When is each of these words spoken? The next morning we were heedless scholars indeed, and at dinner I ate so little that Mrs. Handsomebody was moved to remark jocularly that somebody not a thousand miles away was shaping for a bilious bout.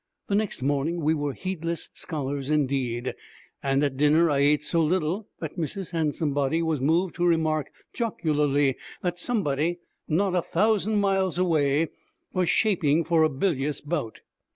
The 0.29 0.33
next 0.33 0.63
morning 0.63 1.01
we 1.01 1.13
were 1.13 1.33
heedless 1.33 1.89
scholars 1.93 2.49
indeed, 2.49 3.13
and 3.61 3.83
at 3.83 3.97
dinner 3.97 4.31
I 4.31 4.39
ate 4.39 4.63
so 4.63 4.83
little 4.83 5.27
that 5.39 5.59
Mrs. 5.59 5.91
Handsomebody 5.91 6.63
was 6.63 6.81
moved 6.81 7.13
to 7.17 7.23
remark 7.23 7.69
jocularly 7.93 8.77
that 9.03 9.19
somebody 9.19 9.77
not 10.07 10.33
a 10.33 10.41
thousand 10.41 10.95
miles 10.95 11.37
away 11.37 11.89
was 12.33 12.49
shaping 12.49 13.03
for 13.03 13.21
a 13.21 13.29
bilious 13.29 13.79
bout. 13.79 14.21